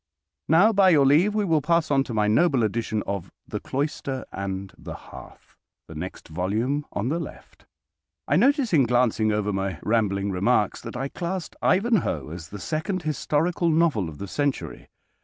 Now, 0.49 0.73
by 0.73 0.89
your 0.89 1.05
leave, 1.05 1.35
we 1.35 1.45
will 1.45 1.61
pass 1.61 1.91
on 1.91 2.03
to 2.05 2.13
my 2.15 2.27
noble 2.27 2.63
edition 2.63 3.03
of 3.05 3.31
"The 3.47 3.59
Cloister 3.59 4.25
and 4.31 4.73
the 4.75 4.95
Hearth," 4.95 5.55
the 5.87 5.93
next 5.93 6.27
volume 6.27 6.87
on 6.91 7.09
the 7.09 7.19
left. 7.19 7.67
I 8.27 8.35
notice, 8.35 8.73
in 8.73 8.87
glancing 8.87 9.31
over 9.31 9.53
my 9.53 9.77
rambling 9.83 10.31
remarks, 10.31 10.81
that 10.81 10.97
I 10.97 11.07
classed 11.07 11.55
"Ivanhoe" 11.61 12.31
as 12.31 12.49
the 12.49 12.57
second 12.57 13.03
historical 13.03 13.69
novel 13.69 14.09
of 14.09 14.17
the 14.17 14.27
century. 14.27 14.89